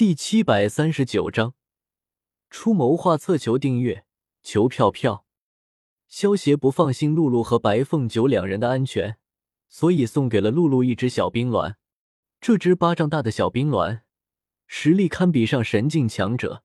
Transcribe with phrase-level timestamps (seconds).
[0.00, 1.52] 第七百三十九章，
[2.48, 4.06] 出谋划策，求订阅，
[4.42, 5.26] 求票票。
[6.08, 9.18] 萧协不放心露露和白凤九两人的安全，
[9.68, 11.76] 所以送给了露露一只小冰卵。
[12.40, 14.02] 这只巴掌大的小冰卵，
[14.66, 16.64] 实力堪比上神境强者。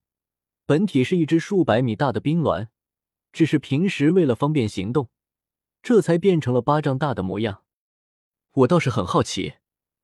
[0.64, 2.70] 本体是一只数百米大的冰卵，
[3.34, 5.10] 只是平时为了方便行动，
[5.82, 7.64] 这才变成了巴掌大的模样。
[8.52, 9.56] 我倒是很好奇，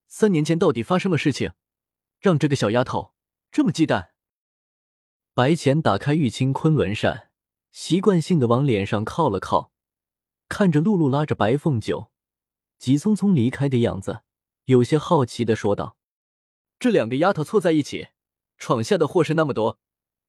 [0.06, 1.52] 三年前到底发生了事情，
[2.20, 3.11] 让这个小丫头
[3.52, 4.08] 这么忌惮。
[5.34, 7.30] 白浅打开玉清昆仑扇，
[7.70, 9.72] 习惯性的往脸上靠了靠，
[10.48, 12.10] 看着露露拉着白凤九
[12.78, 14.22] 急匆匆离开的样子，
[14.64, 15.98] 有些好奇的说道
[16.80, 18.08] ：“这两个丫头凑在一起，
[18.56, 19.78] 闯下的祸事那么多。”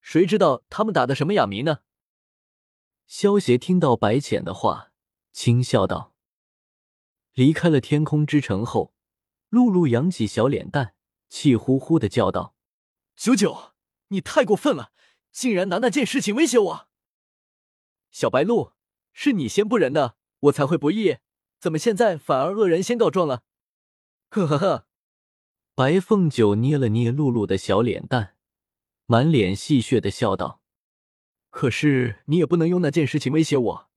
[0.01, 1.79] 谁知道他们打的什么哑谜呢？
[3.07, 4.91] 萧协听到白浅的话，
[5.31, 6.13] 轻笑道
[7.33, 8.93] ：“离开了天空之城后，
[9.47, 10.95] 露露扬起小脸蛋，
[11.29, 12.52] 气呼呼的叫道
[13.15, 13.73] ：‘九九，
[14.09, 14.91] 你太过分了，
[15.31, 16.87] 竟然拿那件事情威胁我！’
[18.11, 18.73] 小白鹿，
[19.11, 21.17] 是你先不仁的，我才会不义，
[21.59, 23.43] 怎么现在反而恶人先告状了？”
[24.29, 24.87] 呵呵呵，
[25.75, 28.35] 白凤九捏了捏露露的小脸蛋。
[29.05, 30.61] 满脸戏谑的笑道
[31.51, 33.89] ：“可是你也不能用那件事情威胁我，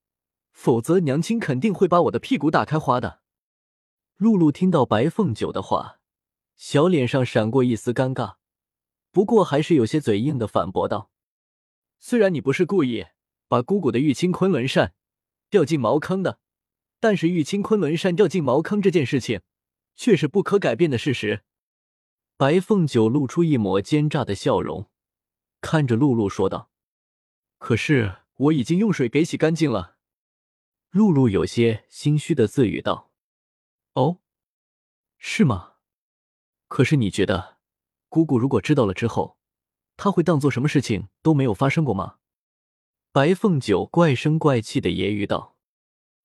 [0.51, 3.23] 否则娘亲肯定会把我的屁股打开花的。”
[4.19, 6.01] 露露听到白凤九的话，
[6.57, 8.37] 小脸上闪过一丝尴尬，
[9.17, 11.11] 不过还是有些嘴硬的反驳道
[11.99, 13.07] ：“虽然你不是故意
[13.49, 14.93] 把姑姑的玉清昆仑扇
[15.49, 16.39] 掉进茅坑的，
[17.01, 19.41] 但是玉清昆仑扇掉进茅坑这件事情，
[19.95, 21.45] 却是不可改变的事实。”
[22.37, 24.91] 白凤九露出一抹奸诈的笑容。
[25.63, 26.71] 看着露露说道
[27.57, 29.97] ：“可是我已经用水给洗干净了。”
[30.93, 33.11] 露露有些心虚的自语道
[33.97, 34.21] ：“哦，
[35.17, 35.77] 是吗？
[36.69, 37.56] 可是你觉得，
[38.09, 39.37] 姑姑如果知道了之后，
[39.97, 42.17] 她会当做什么事情都没有发生过吗？”
[43.13, 45.57] 白凤九怪声怪气的揶揄道：“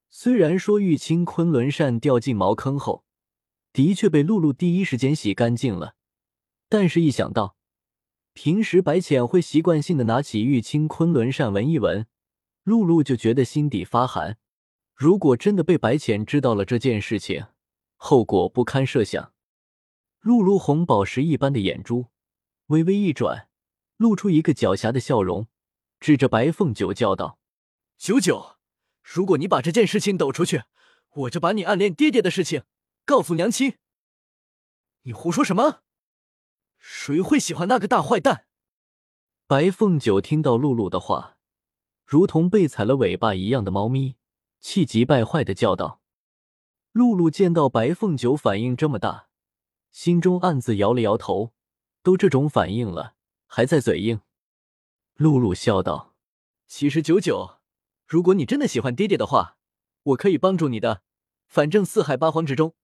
[0.10, 3.06] 虽然说玉清昆仑扇掉进茅坑后，
[3.72, 5.96] 的确被露露第一时间洗干净了，
[6.68, 7.56] 但是一想到……”
[8.34, 12.08] 平时白浅会习惯性的拿起玉清昆仑扇闻一闻，
[12.64, 14.38] 露露就觉得心底发寒。
[14.96, 17.48] 如果真的被白浅知道了这件事情，
[17.98, 19.34] 后果不堪设想。
[20.22, 22.06] 露露红宝石一般的眼珠
[22.68, 23.50] 微微一转，
[23.98, 25.48] 露出一个狡黠的笑容，
[26.00, 27.40] 指着白凤九叫道
[27.98, 28.58] ：“九九，
[29.02, 30.64] 如果你把这件事情抖出去，
[31.10, 32.64] 我就把你暗恋爹爹的事情
[33.04, 33.78] 告诉娘亲。”
[35.04, 35.82] 你胡说什么？
[36.78, 38.46] 谁会喜欢那个大坏蛋？
[39.48, 41.38] 白凤九听到露露的话，
[42.06, 44.18] 如同被踩了尾巴一样的猫咪，
[44.60, 46.00] 气急败坏的叫道。
[46.92, 49.30] 露露见到白凤九反应这么大，
[49.92, 51.54] 心中暗自摇了摇头，
[52.02, 53.16] 都这种反应了，
[53.46, 54.22] 还在嘴硬。
[55.16, 56.16] 露露笑道
[56.68, 57.60] ：“其实九九，
[58.08, 59.58] 如果你真的喜欢爹爹的话，
[60.04, 61.04] 我可以帮助你的。
[61.48, 62.76] 反正四海八荒之中，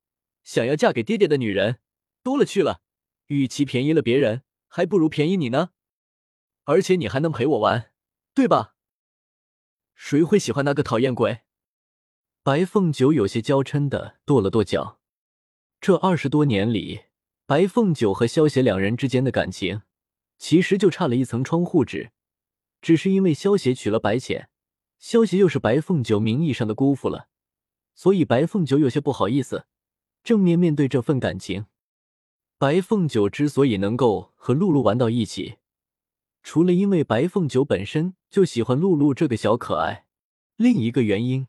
[0.44, 1.80] 想要嫁给爹爹的女人
[2.22, 2.82] 多了去了。”
[3.28, 5.72] 与其便宜了别人，还不如便宜你呢。
[6.64, 7.92] 而且你还能陪我玩，
[8.34, 8.76] 对吧？
[9.96, 11.42] 谁会喜欢那个讨厌鬼？
[12.42, 15.02] 白凤九有些娇嗔的跺了跺脚。
[15.88, 17.04] 这二十多年里，
[17.46, 19.84] 白凤九和萧协两人之间的感情，
[20.38, 22.12] 其实就差了一层窗户纸。
[22.82, 24.50] 只是因为萧协娶了白浅，
[25.00, 27.30] 萧协又是白凤九名义上的姑父了，
[27.96, 29.66] 所以白凤九有些不好意思
[30.26, 31.68] 正面面对这份感情。
[32.58, 35.60] 白凤九之所以能够和露露玩到一起，
[36.44, 40.06] 除了因为白凤九本身就喜欢露露这个小可爱，
[40.58, 41.48] 另一个原因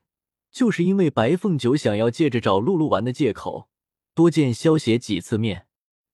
[0.52, 3.68] 就是因为白凤九想要借着找露露玩的借口
[4.18, 5.68] 多见萧协几次面。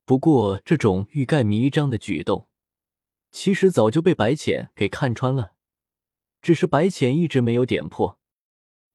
[0.04, 2.48] 不过，这种欲盖弥彰的举动，
[3.30, 5.54] 其实早就被白浅给看穿了，
[6.42, 8.18] 只是白浅一直没有点破。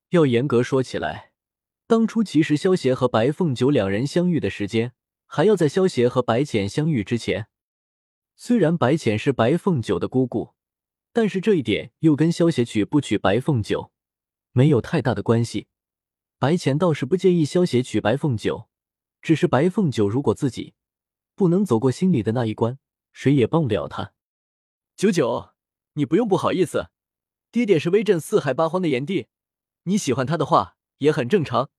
[0.10, 1.32] 要严格说起来，
[1.88, 4.94] 当初其实萧协和白凤九两人相遇的时间。
[5.26, 7.48] 还要在萧协和白浅相遇之前，
[8.36, 10.54] 虽然白浅是白凤九的姑姑，
[11.12, 13.92] 但是这一点又跟萧协娶不娶白凤九
[14.52, 15.66] 没有太大的关系。
[16.38, 18.69] 白浅倒是不介意萧协娶白凤九，
[19.22, 20.74] 只是白凤九如果自己
[21.36, 22.80] 不能走过心里的那一关，
[23.12, 24.14] 谁也帮不了他。
[24.96, 25.54] 九九，
[25.94, 26.90] 你不用不好意思，
[27.52, 29.28] 爹爹是威震四海八荒的炎帝，
[29.84, 31.70] 你喜欢他的话也很正常，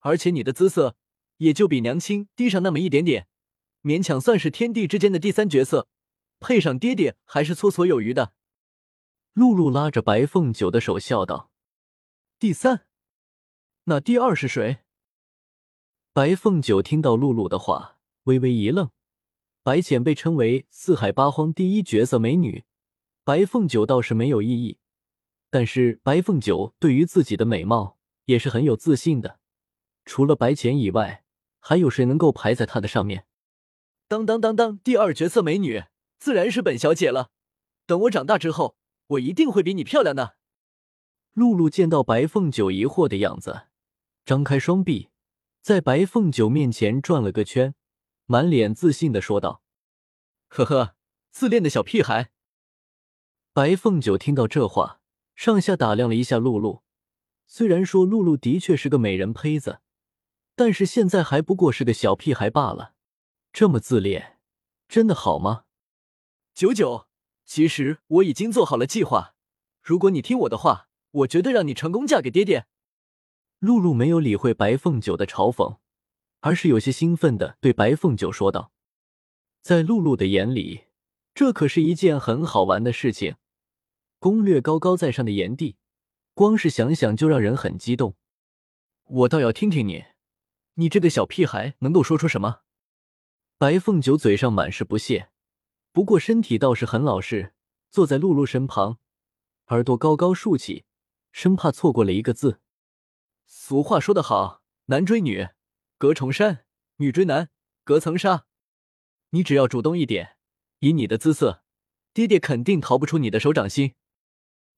[0.00, 0.96] 而且你的姿色。
[1.38, 3.26] 也就比娘亲低上那么一点点，
[3.82, 5.88] 勉强算是天地之间的第三角色，
[6.38, 8.32] 配上爹爹还是绰绰有余的。
[9.32, 11.50] 露露拉着白凤九的手笑道
[12.38, 12.86] ：“第三？
[13.84, 14.81] 那第二是谁？”
[16.14, 18.90] 白凤九听到露露的话，微微一愣，
[19.62, 22.64] 白浅被称为四海八荒第一绝色美女，
[23.24, 24.76] 白凤九倒是没有异议。
[25.48, 29.38] 但是白凤九对于自己的美貌也是很有自信的，
[30.04, 31.24] 除了白浅以外，
[31.58, 33.24] 还有谁能够排在她的上面？
[34.06, 35.84] 当当当当，第二绝色美女
[36.18, 37.30] 自然是本小姐了。
[37.86, 38.76] 等我长大之后，
[39.06, 40.36] 我一定会比你漂亮的。
[41.32, 43.62] 露露见到白凤九疑惑的样子，
[44.26, 45.08] 张开双臂，
[45.62, 47.76] 在白凤九面前转了个圈，
[48.26, 49.62] 满脸自信的说道
[50.50, 50.96] ：“呵呵，
[51.30, 52.32] 自恋的小屁孩。”
[53.54, 54.98] 白凤九听到这话，
[55.36, 56.82] 上下打量了一下露露。
[57.46, 59.78] 虽然说露露的确是个美人胚子，
[60.56, 62.94] 但是现在还不过是个小屁孩罢了。
[63.52, 64.40] 这么自恋，
[64.88, 65.66] 真的好吗？
[66.52, 67.06] 九九，
[67.44, 69.36] 其实我已经做好了计划。
[69.80, 72.66] 如果你听我的话，我绝对让你成功嫁给爹爹。
[73.62, 75.78] 露露没有理会白凤九的嘲讽，
[76.40, 78.72] 而是有些兴奋的对白凤九说道
[79.62, 80.86] ：“在露露的眼里，
[81.32, 83.36] 这可是一件很好玩的事情。
[84.18, 85.76] 攻略高高在上的炎帝，
[86.34, 88.16] 光是想想就让人很激动。
[89.04, 90.06] 我倒要听听你，
[90.74, 92.62] 你这个小屁孩能够说出什么？”
[93.58, 95.28] 白凤九嘴上满是不屑，
[95.92, 97.54] 不过身体倒是很老实，
[97.90, 98.98] 坐在露露身旁，
[99.68, 100.84] 耳朵高高竖起，
[101.30, 102.58] 生怕错过了一个字。
[103.54, 105.46] 俗话说得好，男追女
[105.98, 106.64] 隔重山，
[106.96, 107.50] 女追男
[107.84, 108.46] 隔层纱。
[109.28, 110.38] 你只要主动一点，
[110.78, 111.62] 以你的姿色，
[112.14, 113.94] 爹爹肯定逃不出你的手掌心。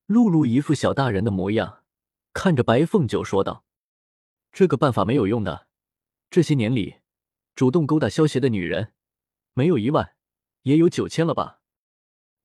[0.07, 1.85] 露露一副小大人的模样，
[2.33, 3.65] 看着白凤九说道
[4.51, 5.69] ：“这个办法没有用的，
[6.29, 6.97] 这些年里。”
[7.55, 8.93] 主动勾搭萧邪的女人，
[9.53, 10.17] 没有一万，
[10.63, 11.61] 也有九千了吧？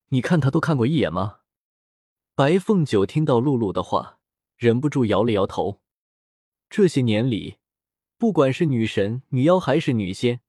[0.10, 1.40] 你看他都看过一眼吗？
[2.36, 4.20] 白凤九听到露露的话，
[4.58, 5.82] 忍不住摇了摇头。
[6.70, 7.58] 这些年里，
[8.18, 10.42] 不管是女神、女妖还是女仙，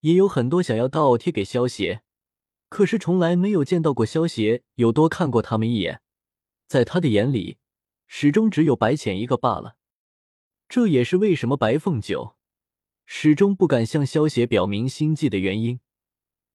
[0.00, 2.02] 也有很多想要倒贴给萧邪，
[2.68, 6.00] 可是从来没有见到过萧邪有多看过他们一眼。
[6.68, 7.58] 在他的眼里，
[8.06, 9.76] 始终只有白浅一个罢了。
[10.68, 12.36] 这也是为什么白凤九。
[13.04, 15.80] 始终不敢向萧邪表明心迹的原因，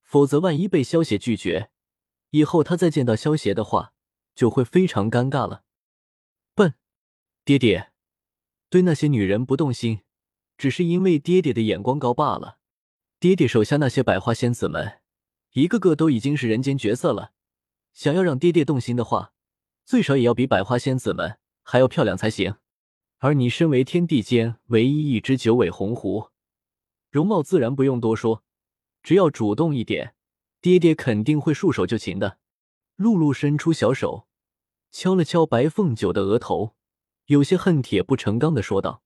[0.04, 1.72] 否则万一被萧邪拒绝，
[2.30, 3.94] 以后他再见到萧邪的话，
[4.36, 5.64] 就会非常尴尬了。
[6.54, 6.76] 笨，
[7.44, 7.92] 爹爹，
[8.74, 10.00] 对那些女人不动心，
[10.58, 12.58] 只是因为爹爹的眼光高罢了。
[13.20, 15.00] 爹爹手下那些百花仙子们，
[15.52, 17.34] 一个个都已经是人间绝色了，
[17.94, 19.34] 想要让爹爹动心的话，
[19.86, 22.56] 最少也要比百花仙子们还要漂亮才行。
[23.20, 26.32] 而你身为天地间唯一一只九尾红狐。
[27.12, 28.44] 容貌自然不用多说，
[29.04, 30.16] 只要主动一点，
[30.62, 32.40] 爹爹肯定会束手就擒的。
[32.96, 34.28] 露露伸出小手，
[34.90, 36.74] 敲了敲白凤九的额头，
[37.28, 39.02] 有些恨铁不成钢的说道。